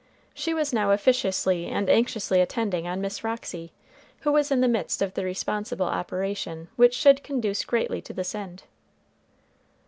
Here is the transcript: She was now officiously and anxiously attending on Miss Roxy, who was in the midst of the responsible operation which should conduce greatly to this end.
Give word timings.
She 0.33 0.55
was 0.55 0.73
now 0.73 0.89
officiously 0.89 1.67
and 1.67 1.87
anxiously 1.87 2.41
attending 2.41 2.87
on 2.87 3.01
Miss 3.01 3.23
Roxy, 3.23 3.71
who 4.21 4.31
was 4.31 4.49
in 4.49 4.59
the 4.59 4.67
midst 4.67 4.99
of 5.03 5.13
the 5.13 5.23
responsible 5.23 5.85
operation 5.85 6.69
which 6.75 6.95
should 6.95 7.21
conduce 7.21 7.63
greatly 7.63 8.01
to 8.01 8.13
this 8.13 8.33
end. 8.33 8.63